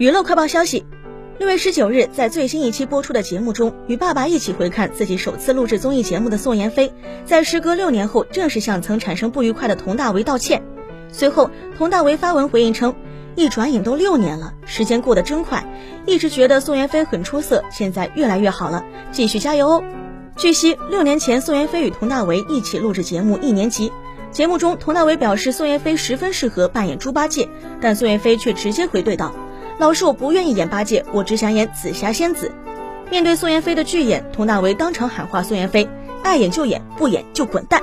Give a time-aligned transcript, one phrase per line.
[0.00, 0.86] 娱乐快报消息，
[1.38, 6.90] 六月十九日，在最新一期播出的节目中，与爸爸一起回看自己首次录制综艺节目的宋妍霏，
[7.26, 10.62] 在时隔六年后，正式向曾产生不愉快的佟大为道歉。
[11.12, 12.94] 随后，佟大为发文回应称
[13.36, 15.62] ：“一转眼都六年了，时间过得真快。
[16.06, 18.82] 一直觉得宋妍霏很出色，现在越来越好了，
[19.12, 19.84] 继续加油哦。”
[20.34, 23.90] 据悉，六年前宋妍霏与佟大为一起录制节目《一年级》，
[24.30, 27.50] 节目中佟大为表示宋妍霏十分适合扮演猪八戒，
[27.82, 29.34] 但宋妍霏却直接回怼道。
[29.80, 32.52] 老师，我不愿意演八戒，我只想演紫霞仙子。
[33.10, 35.88] 面对宋妍霏的拒演，佟大为当场喊话宋妍霏
[36.22, 37.80] ：“爱演就演，不演就滚蛋。”